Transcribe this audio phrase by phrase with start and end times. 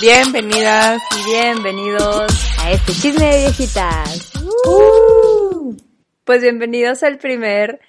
[0.00, 4.32] Bienvenidas y bienvenidos a este chisme de viejitas.
[4.66, 5.76] Uh.
[6.24, 7.80] Pues bienvenidos al primer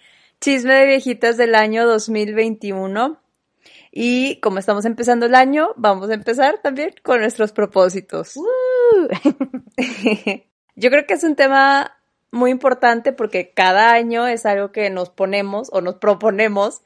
[0.41, 3.17] chisme de viejitas del año 2021.
[3.93, 8.33] Y como estamos empezando el año, vamos a empezar también con nuestros propósitos.
[10.75, 11.97] Yo creo que es un tema
[12.29, 16.81] muy importante porque cada año es algo que nos ponemos o nos proponemos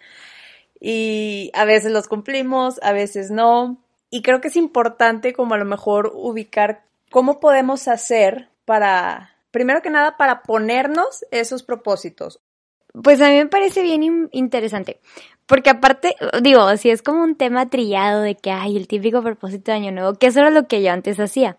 [0.80, 3.82] y a veces los cumplimos, a veces no.
[4.16, 9.82] Y creo que es importante como a lo mejor ubicar cómo podemos hacer para, primero
[9.82, 12.40] que nada, para ponernos esos propósitos.
[13.04, 15.02] Pues a mí me parece bien interesante,
[15.46, 19.74] porque aparte, digo, si es como un tema trillado de que hay el típico propósito
[19.74, 21.58] de año nuevo, que eso era lo que yo antes hacía.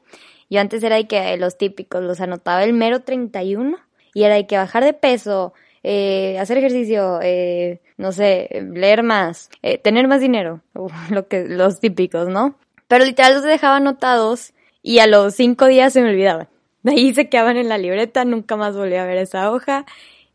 [0.49, 3.77] Yo antes era de que los típicos los anotaba el mero 31
[4.15, 9.51] y era de que bajar de peso, eh, hacer ejercicio, eh, no sé, leer más,
[9.63, 10.61] eh, tener más dinero,
[11.11, 12.57] lo que, los típicos, ¿no?
[12.89, 16.49] Pero literal los dejaba anotados y a los cinco días se me olvidaban.
[16.83, 19.87] De ahí se quedaban en la libreta, nunca más volví a ver esa hoja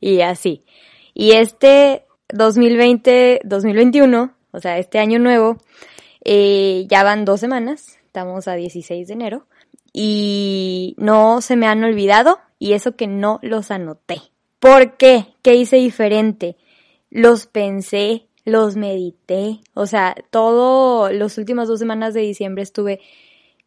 [0.02, 0.66] y así.
[1.14, 5.58] Y este 2020-2021, o sea, este año nuevo,
[6.24, 9.48] eh, ya van dos semanas, estamos a 16 de enero,
[9.94, 14.22] y no se me han olvidado, y eso que no los anoté.
[14.62, 15.26] ¿Por qué?
[15.42, 16.56] ¿Qué hice diferente?
[17.10, 23.00] Los pensé, los medité, o sea, todo, las últimas dos semanas de diciembre estuve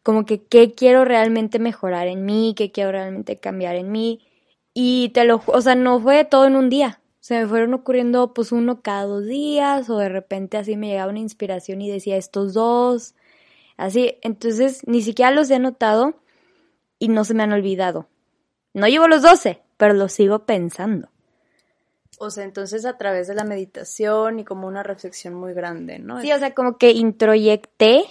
[0.03, 4.21] como que qué quiero realmente mejorar en mí, qué quiero realmente cambiar en mí,
[4.73, 8.33] y te lo, o sea, no fue todo en un día, se me fueron ocurriendo
[8.33, 12.15] pues uno cada dos días o de repente así me llegaba una inspiración y decía
[12.15, 13.15] estos dos,
[13.75, 16.15] así, entonces ni siquiera los he anotado
[16.99, 18.07] y no se me han olvidado.
[18.73, 21.09] No llevo los doce, pero los sigo pensando.
[22.17, 26.21] O sea, entonces a través de la meditación y como una reflexión muy grande, ¿no?
[26.21, 28.05] Sí, o sea, como que introyecté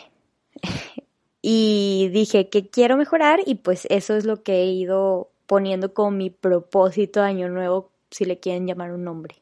[1.43, 6.11] y dije que quiero mejorar y pues eso es lo que he ido poniendo como
[6.11, 9.37] mi propósito de año nuevo si le quieren llamar un nombre.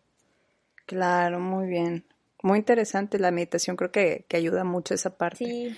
[0.87, 2.05] Claro, muy bien.
[2.43, 5.45] Muy interesante la meditación, creo que, que ayuda mucho esa parte.
[5.45, 5.77] Sí.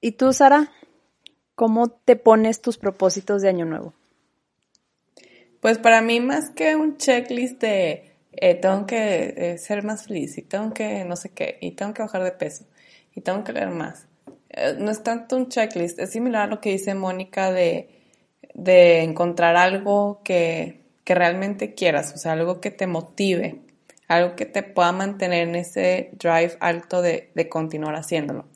[0.00, 0.72] ¿Y tú, Sara?
[1.54, 3.94] ¿Cómo te pones tus propósitos de año nuevo?
[5.68, 10.38] Pues para mí más que un checklist de eh, tengo que eh, ser más feliz
[10.38, 12.64] y tengo que no sé qué y tengo que bajar de peso
[13.14, 14.06] y tengo que leer más.
[14.48, 17.90] Eh, no es tanto un checklist, es similar a lo que dice Mónica de,
[18.54, 23.60] de encontrar algo que, que realmente quieras, o sea, algo que te motive,
[24.08, 28.46] algo que te pueda mantener en ese drive alto de, de continuar haciéndolo.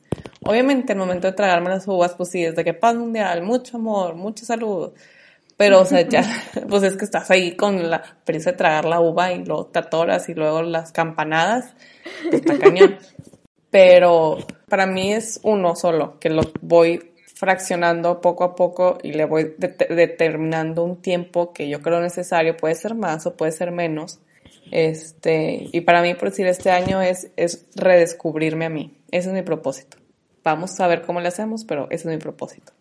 [0.41, 4.15] Obviamente, el momento de tragarme las uvas, pues sí, desde que paz mundial, mucho amor,
[4.15, 4.93] mucha salud.
[5.57, 6.23] Pero, o sea, ya,
[6.69, 9.79] pues es que estás ahí con la prisa de tragar la uva y luego te
[9.79, 11.75] atoras y luego las campanadas,
[12.23, 12.97] pues está cañón.
[13.69, 14.37] Pero
[14.67, 19.55] para mí es uno solo, que lo voy fraccionando poco a poco y le voy
[19.57, 24.19] determinando un tiempo que yo creo necesario, puede ser más o puede ser menos.
[24.71, 28.97] Este, y para mí, por decir, este año es, es redescubrirme a mí.
[29.11, 29.97] Ese es mi propósito.
[30.43, 32.73] Vamos a ver cómo le hacemos, pero ese es mi propósito.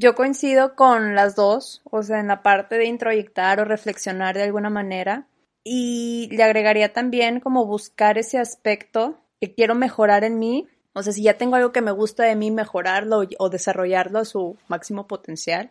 [0.00, 4.44] Yo coincido con las dos, o sea, en la parte de introyectar o reflexionar de
[4.44, 5.26] alguna manera.
[5.62, 11.12] Y le agregaría también como buscar ese aspecto que quiero mejorar en mí, o sea,
[11.12, 15.06] si ya tengo algo que me gusta de mí, mejorarlo o desarrollarlo a su máximo
[15.06, 15.68] potencial.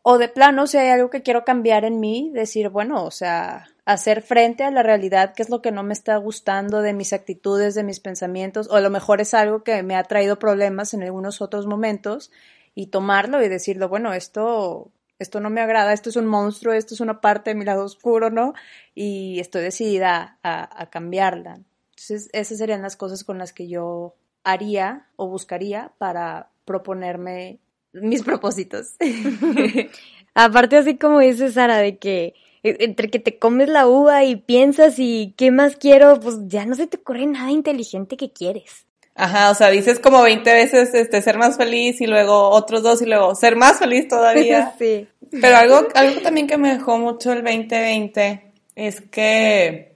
[0.00, 3.68] O de plano, si hay algo que quiero cambiar en mí, decir, bueno, o sea,
[3.84, 7.12] hacer frente a la realidad, qué es lo que no me está gustando de mis
[7.12, 10.94] actitudes, de mis pensamientos, o a lo mejor es algo que me ha traído problemas
[10.94, 12.30] en algunos otros momentos,
[12.74, 16.94] y tomarlo y decirlo, bueno, esto, esto no me agrada, esto es un monstruo, esto
[16.94, 18.54] es una parte de mi lado oscuro, ¿no?
[18.94, 21.60] Y estoy decidida a, cambiarla.
[21.90, 24.14] Entonces, esas serían las cosas con las que yo
[24.44, 27.58] haría o buscaría para proponerme
[27.92, 28.96] mis propósitos.
[30.34, 34.36] Aparte, así como dice Sara, de que e, entre que te comes la uva y
[34.36, 38.86] piensas y qué más quiero, pues ya no se te ocurre nada inteligente que quieres.
[39.14, 43.02] Ajá, o sea, dices como 20 veces este ser más feliz y luego otros dos
[43.02, 44.74] y luego ser más feliz todavía.
[44.78, 45.06] sí.
[45.30, 49.92] Pero algo, algo también que me dejó mucho el 2020 es que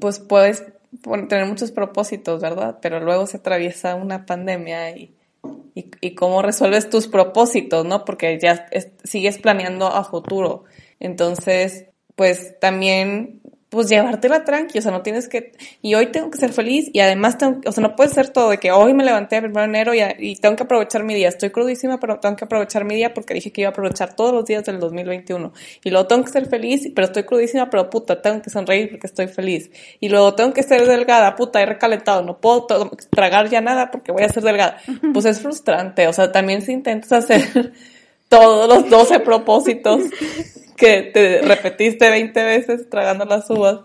[0.00, 0.64] pues puedes
[1.28, 2.78] tener muchos propósitos, ¿verdad?
[2.80, 5.14] Pero luego se atraviesa una pandemia y,
[5.74, 8.04] y, cómo resuelves tus propósitos, ¿no?
[8.04, 8.66] Porque ya
[9.04, 10.64] sigues planeando a futuro.
[11.00, 11.86] Entonces,
[12.16, 13.37] pues también
[13.70, 17.00] pues llevártela tranqui, o sea, no tienes que, y hoy tengo que ser feliz y
[17.00, 19.60] además tengo, o sea, no puede ser todo de que hoy me levanté el 1
[19.60, 22.94] de enero y, tengo que aprovechar mi día, estoy crudísima, pero tengo que aprovechar mi
[22.94, 25.52] día porque dije que iba a aprovechar todos los días del 2021
[25.84, 29.06] y luego tengo que ser feliz, pero estoy crudísima, pero puta, tengo que sonreír porque
[29.06, 29.70] estoy feliz.
[30.00, 32.66] Y luego tengo que ser delgada, puta, he recalentado, no puedo
[33.10, 34.78] tragar ya nada porque voy a ser delgada,
[35.12, 37.72] pues es frustrante, o sea, también si intentas hacer
[38.30, 40.02] todos los 12 propósitos
[40.78, 43.80] que te repetiste 20 veces tragando las uvas,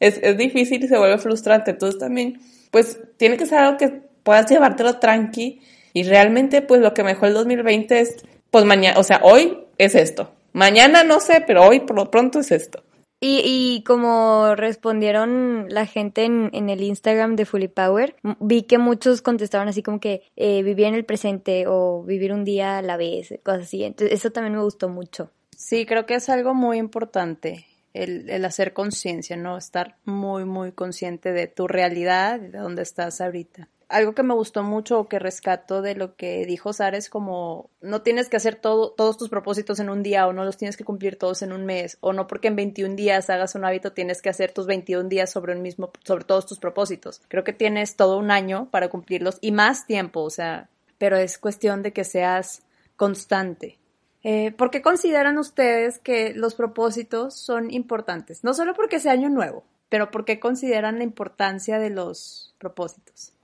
[0.00, 1.70] es, es difícil y se vuelve frustrante.
[1.70, 2.40] Entonces también,
[2.70, 5.60] pues tiene que ser algo que puedas llevártelo tranqui
[5.92, 8.16] y realmente pues lo que mejor el 2020 es,
[8.50, 10.32] pues mañana, o sea, hoy es esto.
[10.52, 12.82] Mañana no sé, pero hoy por lo pronto es esto.
[13.24, 18.78] Y, y como respondieron la gente en, en, el Instagram de Fully Power, vi que
[18.78, 22.82] muchos contestaron así como que eh, vivir en el presente o vivir un día a
[22.82, 23.84] la vez, cosas así.
[23.84, 25.30] Entonces eso también me gustó mucho.
[25.62, 29.56] Sí, creo que es algo muy importante el, el hacer conciencia, ¿no?
[29.56, 33.68] Estar muy, muy consciente de tu realidad, de dónde estás ahorita.
[33.88, 37.70] Algo que me gustó mucho o que rescato de lo que dijo Sara es como
[37.80, 40.76] no tienes que hacer todo, todos tus propósitos en un día o no los tienes
[40.76, 43.92] que cumplir todos en un mes o no porque en 21 días hagas un hábito
[43.92, 47.22] tienes que hacer tus 21 días sobre un mismo sobre todos tus propósitos.
[47.28, 51.38] Creo que tienes todo un año para cumplirlos y más tiempo, o sea, pero es
[51.38, 52.62] cuestión de que seas
[52.96, 53.78] constante
[54.24, 58.44] eh, ¿Por qué consideran ustedes que los propósitos son importantes?
[58.44, 63.34] No solo porque sea año nuevo, pero ¿por qué consideran la importancia de los propósitos?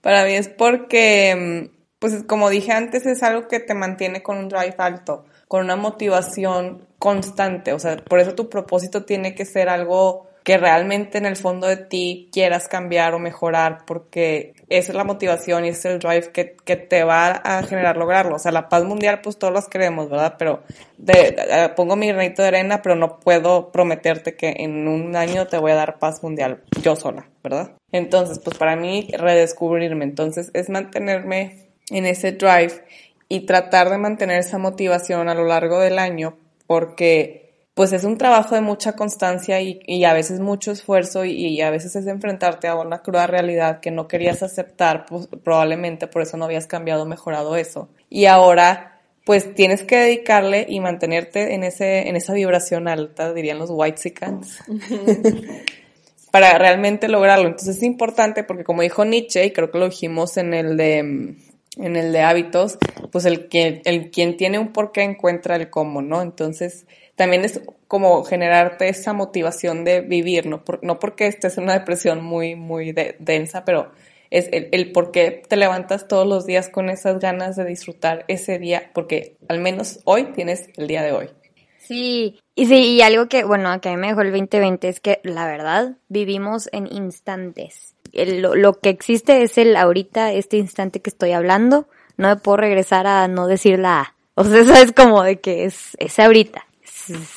[0.00, 4.48] Para mí es porque, pues como dije antes, es algo que te mantiene con un
[4.48, 7.72] drive alto, con una motivación constante.
[7.72, 11.66] O sea, por eso tu propósito tiene que ser algo que realmente en el fondo
[11.66, 16.30] de ti quieras cambiar o mejorar, porque esa es la motivación y es el drive
[16.30, 18.36] que, que te va a generar lograrlo.
[18.36, 20.36] O sea, la paz mundial, pues todos las queremos, ¿verdad?
[20.38, 20.62] Pero
[20.98, 25.58] de, pongo mi granito de arena, pero no puedo prometerte que en un año te
[25.58, 27.72] voy a dar paz mundial yo sola, ¿verdad?
[27.90, 32.84] Entonces, pues para mí, redescubrirme, entonces es mantenerme en ese drive
[33.28, 36.36] y tratar de mantener esa motivación a lo largo del año,
[36.68, 37.45] porque
[37.76, 41.94] pues es un trabajo de mucha constancia y, a veces mucho esfuerzo y, a veces
[41.94, 46.46] es enfrentarte a una cruda realidad que no querías aceptar, pues, probablemente por eso no
[46.46, 47.90] habías cambiado, mejorado eso.
[48.08, 53.58] Y ahora, pues tienes que dedicarle y mantenerte en ese, en esa vibración alta, dirían
[53.58, 54.58] los white sicans,
[56.30, 57.48] para realmente lograrlo.
[57.48, 60.98] Entonces es importante porque como dijo Nietzsche, y creo que lo dijimos en el de,
[60.98, 62.78] en el de hábitos,
[63.12, 66.22] pues el que, el quien tiene un porqué encuentra el cómo, ¿no?
[66.22, 71.78] Entonces, también es como generarte esa motivación de vivir, no, no porque estés en una
[71.78, 73.90] depresión muy, muy densa, pero
[74.30, 78.58] es el, por qué te levantas todos los días con esas ganas de disfrutar ese
[78.58, 81.30] día, porque al menos hoy tienes el día de hoy.
[81.78, 85.00] Sí, y sí, y algo que, bueno, que a mí me dejó el 2020 es
[85.00, 87.94] que la verdad vivimos en instantes.
[88.12, 92.56] lo, lo, que existe es el ahorita, este instante que estoy hablando, no me puedo
[92.56, 94.14] regresar a no decir la A.
[94.34, 96.66] O sea, eso es como de que es, es ahorita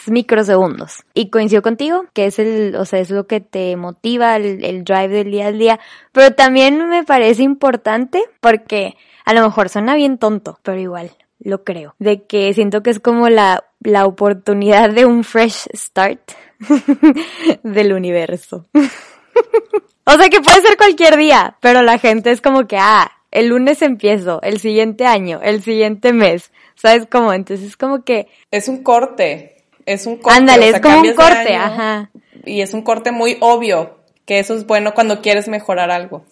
[0.08, 1.04] microsegundos.
[1.14, 5.10] Y coincido contigo, que es el, o sea, es lo que te motiva, el, drive
[5.10, 5.80] del día al día.
[6.12, 8.96] Pero también me parece importante porque
[9.26, 11.96] a lo mejor suena bien tonto, pero igual lo creo.
[12.00, 16.32] De que siento que es como la, la oportunidad de un fresh start
[17.64, 18.66] del universo.
[18.74, 23.48] o sea que puede ser cualquier día, pero la gente es como que, ah, el
[23.48, 26.52] lunes empiezo, el siguiente año, el siguiente mes.
[26.76, 27.34] ¿Sabes cómo?
[27.34, 28.28] Entonces es como que...
[28.52, 30.38] Es un corte es un corte.
[30.38, 32.12] Ándale, es como un corte, ajá.
[32.46, 36.24] Y es un corte muy obvio, que eso es bueno cuando quieres mejorar algo.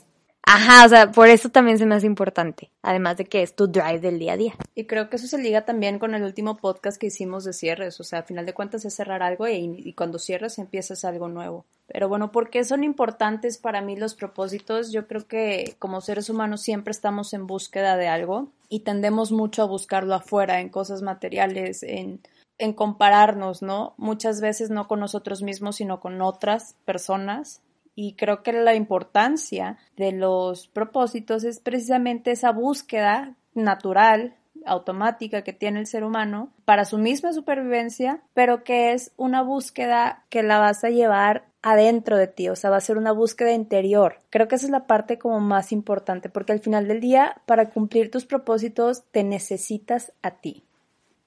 [0.50, 3.68] Ajá, o sea, por eso también se me hace importante, además de que es tu
[3.68, 4.54] drive del día a día.
[4.76, 8.00] Y creo que eso se liga también con el último podcast que hicimos de cierres,
[8.00, 11.28] o sea, al final de cuentas es cerrar algo y, y cuando cierras empiezas algo
[11.28, 11.66] nuevo.
[11.88, 14.94] Pero bueno, ¿por qué son importantes para mí los propósitos?
[14.94, 19.64] Yo creo que como seres humanos siempre estamos en búsqueda de algo y tendemos mucho
[19.64, 22.22] a buscarlo afuera, en cosas materiales, en
[22.58, 23.94] en compararnos, ¿no?
[23.98, 27.62] Muchas veces no con nosotros mismos, sino con otras personas.
[27.96, 34.36] Y creo que la importancia de los propósitos es precisamente esa búsqueda natural,
[34.66, 40.26] automática que tiene el ser humano para su misma supervivencia, pero que es una búsqueda
[40.30, 43.52] que la vas a llevar adentro de ti, o sea, va a ser una búsqueda
[43.52, 44.20] interior.
[44.30, 47.70] Creo que esa es la parte como más importante, porque al final del día, para
[47.70, 50.67] cumplir tus propósitos, te necesitas a ti.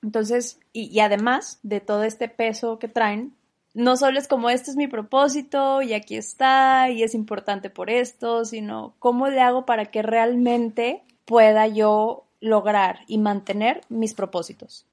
[0.03, 3.35] Entonces, y, además de todo este peso que traen,
[3.75, 7.91] no solo es como este es mi propósito y aquí está y es importante por
[7.91, 14.87] esto, sino cómo le hago para que realmente pueda yo lograr y mantener mis propósitos.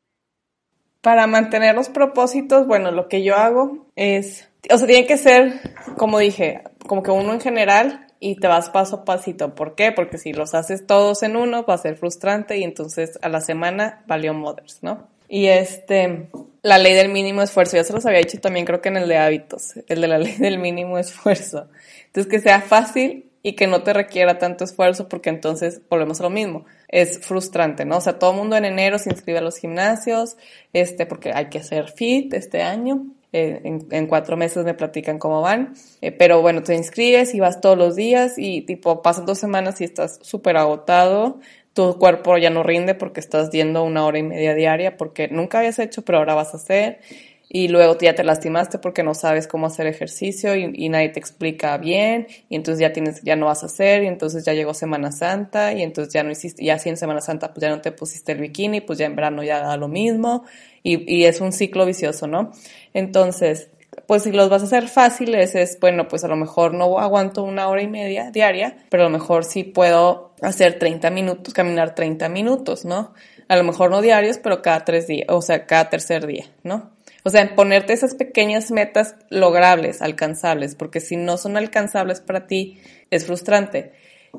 [1.01, 5.75] Para mantener los propósitos, bueno, lo que yo hago es, o sea, tiene que ser,
[5.95, 9.55] como dije, como que uno en general y te vas paso a pasito.
[9.55, 9.91] ¿Por qué?
[9.91, 13.41] Porque si los haces todos en uno va a ser frustrante y entonces a la
[13.41, 15.07] semana valió Mothers, ¿no?
[15.29, 16.29] Y este,
[16.61, 19.09] la ley del mínimo esfuerzo, ya se los había dicho también creo que en el
[19.09, 21.67] de hábitos, el de la ley del mínimo esfuerzo.
[22.05, 26.23] Entonces que sea fácil y que no te requiera tanto esfuerzo porque entonces volvemos a
[26.23, 26.65] lo mismo.
[26.87, 27.97] Es frustrante, ¿no?
[27.97, 30.37] O sea, todo el mundo en enero se inscribe a los gimnasios,
[30.73, 33.05] este, porque hay que hacer fit este año.
[33.33, 35.73] En, cuatro meses me platican cómo van.
[36.01, 39.81] Eh, pero bueno, te inscribes y vas todos los días y tipo pasan dos semanas
[39.81, 41.39] y estás súper agotado
[41.77, 45.59] tu cuerpo ya no rinde porque estás yendo una hora y media diaria porque nunca
[45.59, 47.01] habías hecho, pero ahora vas a hacer.
[47.49, 51.77] Y luego ya te lastimaste porque no sabes cómo hacer ejercicio y, nadie te explica
[51.77, 52.27] bien.
[52.49, 54.03] Y entonces ya tienes, ya no vas a hacer.
[54.03, 57.21] Y entonces ya llegó Semana Santa y entonces ya no hiciste, ya sí en Semana
[57.21, 59.87] Santa pues ya no te pusiste el bikini, pues ya en verano ya da lo
[59.87, 60.43] mismo.
[60.83, 62.51] Y, y es un ciclo vicioso, ¿no?
[62.93, 63.69] Entonces,
[64.05, 67.43] pues si los vas a hacer fáciles es, bueno, pues a lo mejor no aguanto
[67.43, 71.95] una hora y media diaria, pero a lo mejor sí puedo hacer 30 minutos, caminar
[71.95, 73.13] 30 minutos, ¿no?
[73.47, 76.91] A lo mejor no diarios, pero cada tres días, o sea, cada tercer día, ¿no?
[77.23, 82.79] O sea, ponerte esas pequeñas metas logrables, alcanzables, porque si no son alcanzables para ti,
[83.11, 83.91] es frustrante.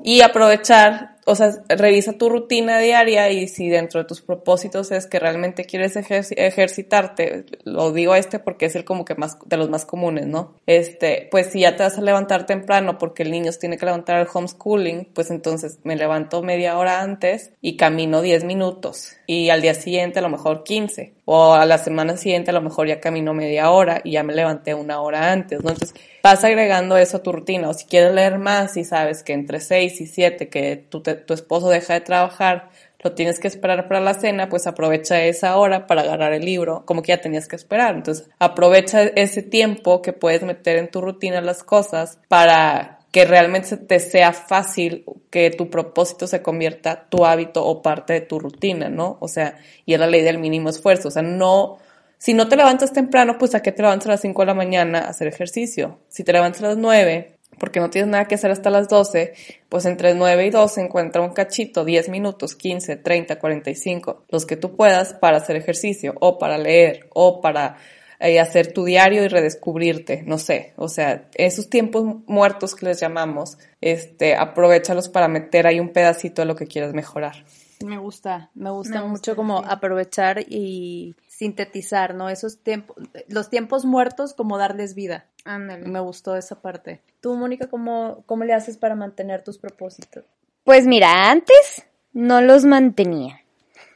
[0.04, 5.06] Y aprovechar o sea, revisa tu rutina diaria y si dentro de tus propósitos es
[5.06, 9.68] que realmente quieres ejercitarte, lo digo este porque es el como que más de los
[9.68, 10.54] más comunes, ¿no?
[10.66, 14.16] Este, pues si ya te vas a levantar temprano porque el niño tiene que levantar
[14.16, 19.60] al homeschooling, pues entonces me levanto media hora antes y camino 10 minutos y al
[19.60, 23.00] día siguiente a lo mejor 15 o a la semana siguiente a lo mejor ya
[23.00, 25.68] camino media hora y ya me levanté una hora antes, ¿no?
[25.68, 29.34] Entonces vas agregando eso a tu rutina o si quieres leer más y sabes que
[29.34, 32.70] entre 6 y 7 que tú te tu esposo deja de trabajar,
[33.00, 36.84] lo tienes que esperar para la cena, pues aprovecha esa hora para agarrar el libro,
[36.84, 37.94] como que ya tenías que esperar.
[37.94, 43.76] Entonces, aprovecha ese tiempo que puedes meter en tu rutina las cosas para que realmente
[43.76, 48.88] te sea fácil que tu propósito se convierta tu hábito o parte de tu rutina,
[48.90, 49.16] ¿no?
[49.20, 51.78] O sea, y es la ley del mínimo esfuerzo, o sea, no,
[52.18, 54.54] si no te levantas temprano, pues a qué te levantas a las 5 de la
[54.54, 56.00] mañana a hacer ejercicio.
[56.08, 59.34] Si te levantas a las 9, porque no tienes nada que hacer hasta las 12,
[59.68, 64.56] pues entre 9 y 12 encuentra un cachito, 10 minutos, 15, 30, 45, los que
[64.56, 67.76] tú puedas para hacer ejercicio o para leer o para
[68.20, 73.00] eh, hacer tu diario y redescubrirte, no sé, o sea, esos tiempos muertos que les
[73.00, 77.44] llamamos, este, aprovechalos para meter ahí un pedacito de lo que quieras mejorar.
[77.84, 82.28] Me gusta, me gusta, mucho como aprovechar y sintetizar, ¿no?
[82.28, 82.96] Esos tiempos,
[83.28, 85.26] los tiempos muertos como darles vida.
[85.44, 85.86] Ándale.
[85.86, 87.00] Me gustó esa parte.
[87.20, 90.24] Tú, Mónica, ¿cómo, ¿cómo le haces para mantener tus propósitos?
[90.64, 93.40] Pues mira, antes no los mantenía.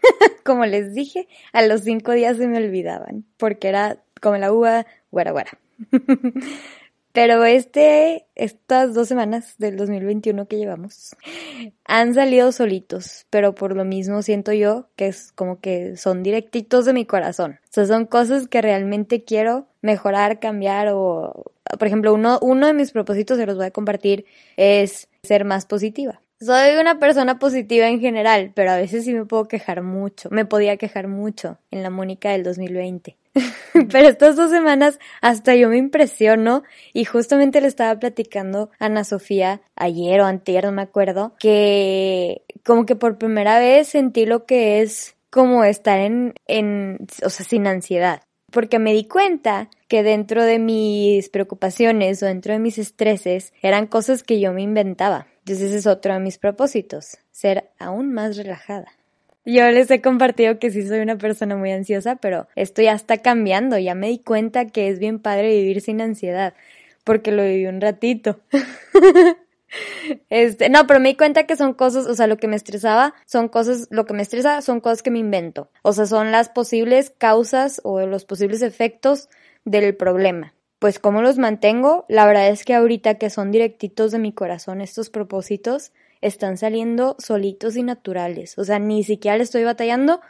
[0.45, 4.87] como les dije, a los cinco días se me olvidaban, porque era como la uva,
[5.11, 5.59] guara guara.
[7.12, 11.14] Pero este, estas dos semanas del 2021 que llevamos
[11.85, 16.87] han salido solitos, pero por lo mismo siento yo que es como que son directitos
[16.87, 17.61] de mi corazón.
[17.64, 22.73] O sea, son cosas que realmente quiero mejorar, cambiar o, por ejemplo, uno, uno de
[22.73, 24.25] mis propósitos, se los voy a compartir,
[24.57, 26.21] es ser más positiva.
[26.45, 30.29] Soy una persona positiva en general, pero a veces sí me puedo quejar mucho.
[30.33, 33.17] Me podía quejar mucho en la Mónica del 2020.
[33.73, 39.05] Pero estas dos semanas hasta yo me impresiono y justamente le estaba platicando a Ana
[39.05, 44.45] Sofía ayer o antier, no me acuerdo, que como que por primera vez sentí lo
[44.45, 48.21] que es como estar en, en, o sea, sin ansiedad.
[48.52, 53.87] Porque me di cuenta que dentro de mis preocupaciones o dentro de mis estreses eran
[53.87, 55.26] cosas que yo me inventaba.
[55.38, 58.87] Entonces ese es otro de mis propósitos, ser aún más relajada.
[59.44, 63.18] Yo les he compartido que sí soy una persona muy ansiosa, pero esto ya está
[63.18, 63.76] cambiando.
[63.76, 66.54] Ya me di cuenta que es bien padre vivir sin ansiedad,
[67.02, 68.40] porque lo viví un ratito.
[70.31, 73.14] Este, no, pero me di cuenta que son cosas, o sea, lo que me estresaba
[73.26, 75.71] son cosas, lo que me estresa son cosas que me invento.
[75.83, 79.29] O sea, son las posibles causas o los posibles efectos
[79.64, 80.55] del problema.
[80.79, 84.81] Pues cómo los mantengo, la verdad es que ahorita que son directitos de mi corazón
[84.81, 88.59] estos propósitos, están saliendo solitos y naturales.
[88.59, 90.21] O sea, ni siquiera le estoy batallando,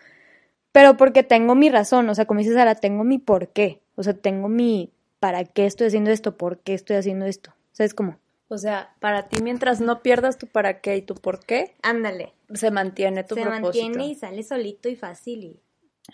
[0.72, 2.08] pero porque tengo mi razón.
[2.08, 3.82] O sea, como dices Sara, tengo mi por qué.
[3.94, 7.54] O sea, tengo mi para qué estoy haciendo esto, por qué estoy haciendo esto.
[7.72, 8.21] ¿Sabes cómo?
[8.52, 12.34] O sea, para ti mientras no pierdas tu para qué y tu por qué, ándale,
[12.52, 13.72] se mantiene tu propósito.
[13.72, 15.58] Se mantiene y sale solito y fácil.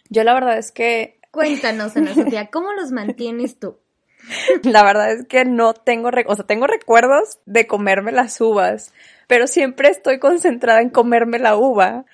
[0.09, 3.79] Yo la verdad es que cuéntanos, Ana Sofía, ¿cómo los mantienes tú?
[4.63, 8.93] La verdad es que no tengo, o sea, tengo recuerdos de comerme las uvas,
[9.27, 12.05] pero siempre estoy concentrada en comerme la uva.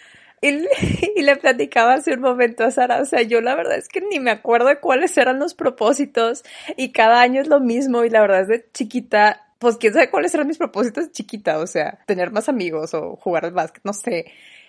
[0.40, 0.48] Y,
[1.16, 4.00] y, le platicaba hace un momento a Sara, o sea, yo la verdad es que
[4.00, 6.44] ni me acuerdo de cuáles eran los propósitos
[6.78, 10.10] y cada año es lo mismo y la verdad es de chiquita, pues quién sabe
[10.10, 13.92] cuáles eran mis propósitos chiquita, o sea, tener más amigos o jugar al básquet, no
[13.92, 14.26] sé.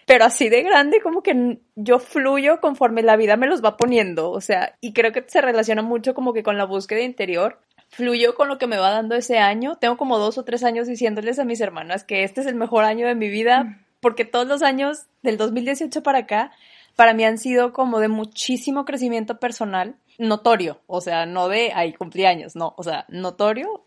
[0.07, 4.31] Pero así de grande como que yo fluyo conforme la vida me los va poniendo,
[4.31, 7.59] o sea, y creo que se relaciona mucho como que con la búsqueda interior.
[7.89, 9.77] Fluyo con lo que me va dando ese año.
[9.77, 12.83] Tengo como dos o tres años diciéndoles a mis hermanas que este es el mejor
[12.83, 16.51] año de mi vida porque todos los años del 2018 para acá,
[16.95, 21.93] para mí han sido como de muchísimo crecimiento personal, notorio, o sea, no de, ahí
[21.93, 23.85] cumpleaños, no, o sea, notorio.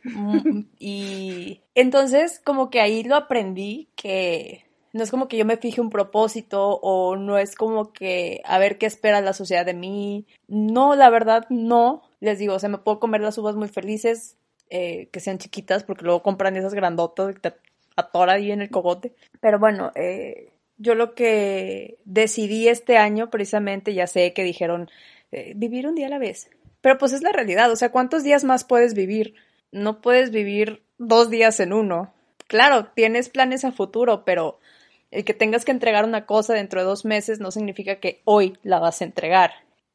[0.78, 5.80] y entonces como que ahí lo aprendí que no es como que yo me fije
[5.80, 10.26] un propósito o no es como que a ver qué espera la sociedad de mí.
[10.46, 12.02] No, la verdad, no.
[12.20, 14.36] Les digo, o sea, me puedo comer las uvas muy felices,
[14.70, 17.54] eh, que sean chiquitas, porque luego compran esas grandotas que te
[17.96, 19.14] atora ahí en el cogote.
[19.40, 24.90] Pero bueno, eh, yo lo que decidí este año, precisamente, ya sé que dijeron
[25.32, 26.50] eh, vivir un día a la vez.
[26.80, 29.34] Pero pues es la realidad, o sea, ¿cuántos días más puedes vivir?
[29.72, 32.14] No puedes vivir dos días en uno.
[32.46, 34.58] Claro, tienes planes a futuro, pero
[35.10, 38.56] el que tengas que entregar una cosa dentro de dos meses no significa que hoy
[38.62, 39.52] la vas a entregar.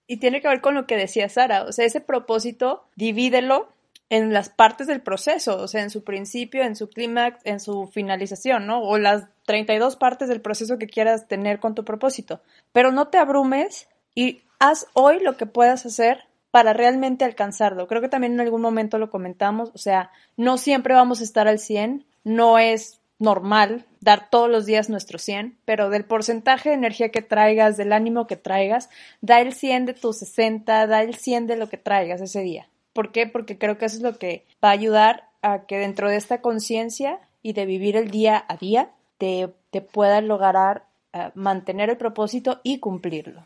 [0.08, 3.70] Y tiene que ver con lo que decía Sara, o sea, ese propósito, divídelo
[4.10, 7.88] en las partes del proceso, o sea, en su principio, en su clímax, en su
[7.88, 8.82] finalización, ¿no?
[8.84, 12.42] O las 32 partes del proceso que quieras tener con tu propósito.
[12.72, 17.88] Pero no te abrumes y haz hoy lo que puedas hacer para realmente alcanzarlo.
[17.88, 21.50] Creo que también en algún momento lo comentamos, o sea, no siempre vamos a estar
[21.50, 26.76] al 100, no es normal dar todos los días nuestro 100, pero del porcentaje de
[26.76, 28.90] energía que traigas, del ánimo que traigas,
[29.20, 32.70] da el 100 de tus 60, da el 100 de lo que traigas ese día.
[32.94, 33.28] ¿Por qué?
[33.28, 36.40] Porque creo que eso es lo que va a ayudar a que dentro de esta
[36.40, 41.98] conciencia y de vivir el día a día, te, te puedas lograr uh, mantener el
[41.98, 43.46] propósito y cumplirlo.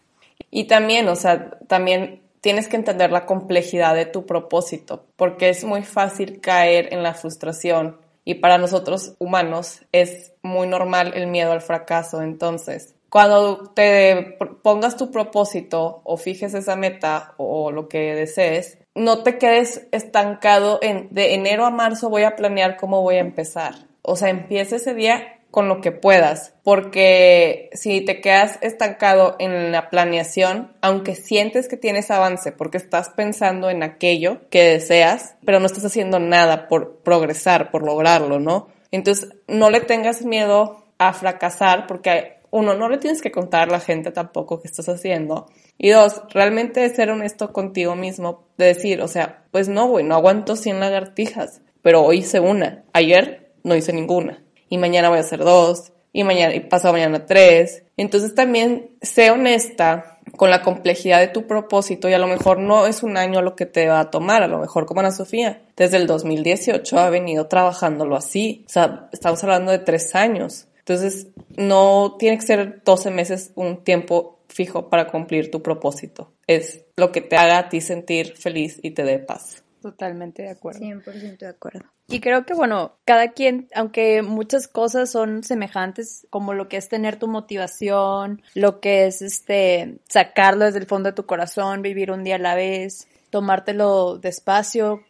[0.49, 5.63] Y también, o sea, también tienes que entender la complejidad de tu propósito, porque es
[5.63, 11.53] muy fácil caer en la frustración y para nosotros humanos es muy normal el miedo
[11.53, 12.21] al fracaso.
[12.21, 19.23] Entonces, cuando te pongas tu propósito o fijes esa meta o lo que desees, no
[19.23, 23.75] te quedes estancado en de enero a marzo voy a planear cómo voy a empezar.
[24.01, 29.71] O sea, empieza ese día con lo que puedas, porque si te quedas estancado en
[29.71, 35.60] la planeación, aunque sientes que tienes avance, porque estás pensando en aquello que deseas, pero
[35.60, 38.67] no estás haciendo nada por progresar, por lograrlo, ¿no?
[38.91, 43.71] Entonces, no le tengas miedo a fracasar, porque uno, no le tienes que contar a
[43.71, 45.47] la gente tampoco qué estás haciendo.
[45.77, 50.15] Y dos, realmente ser honesto contigo mismo, de decir, o sea, pues no, güey, no
[50.15, 55.21] aguanto 100 lagartijas, pero hoy hice una, ayer no hice ninguna y mañana voy a
[55.21, 57.84] hacer dos, y mañana, y pasado mañana tres.
[57.95, 62.86] Entonces también sé honesta con la complejidad de tu propósito y a lo mejor no
[62.86, 65.62] es un año lo que te va a tomar, a lo mejor como Ana Sofía,
[65.75, 70.67] desde el 2018 ha venido trabajándolo así, o sea, estamos hablando de tres años.
[70.80, 71.27] Entonces,
[71.58, 76.32] no tiene que ser 12 meses un tiempo fijo para cumplir tu propósito.
[76.47, 79.63] Es lo que te haga a ti sentir feliz y te dé paz.
[79.82, 80.80] Totalmente de acuerdo.
[80.80, 81.86] 100% de acuerdo.
[82.10, 86.88] Y creo que, bueno, cada quien, aunque muchas cosas son semejantes, como lo que es
[86.88, 92.12] tener tu motivación, lo que es este sacarlo desde el fondo de tu corazón, vivir
[92.12, 95.04] un día a la vez, tomártelo despacio,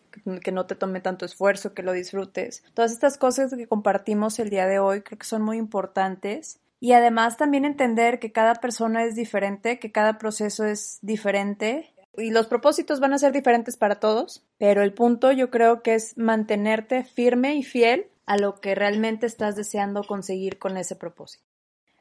[0.43, 2.63] que no te tome tanto esfuerzo, que lo disfrutes.
[2.73, 6.59] Todas estas cosas que compartimos el día de hoy creo que son muy importantes.
[6.79, 12.31] Y además también entender que cada persona es diferente, que cada proceso es diferente y
[12.31, 16.17] los propósitos van a ser diferentes para todos, pero el punto yo creo que es
[16.17, 21.45] mantenerte firme y fiel a lo que realmente estás deseando conseguir con ese propósito.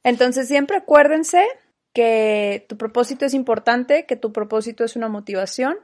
[0.03, 1.47] Entonces siempre acuérdense
[1.93, 5.77] que tu propósito es importante, que tu propósito es una motivación,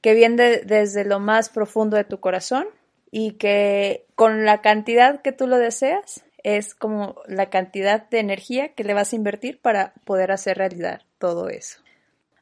[0.00, 2.66] que viene desde lo más profundo de tu corazón
[3.10, 8.74] y que con la cantidad que tú lo deseas es como la cantidad de energía
[8.74, 11.85] que le vas a invertir para poder hacer realidad todo eso.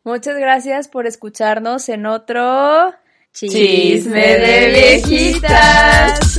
[0.04, 2.92] Muchas gracias por escucharnos en otro
[3.32, 6.38] Chisme de viejitas.